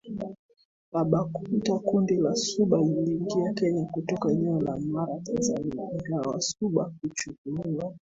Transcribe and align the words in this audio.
Abakunta 1.01 1.73
Kundi 1.87 2.13
la 2.17 2.33
Suba 2.35 2.77
liliingia 2.81 3.53
Kenya 3.53 3.85
kutoka 3.85 4.31
eneo 4.31 4.61
la 4.61 4.77
Mara 4.77 5.19
Tanzania 5.19 5.91
Ingawa 5.91 6.31
Wasuba 6.33 6.91
huchukuliwa 7.01 7.93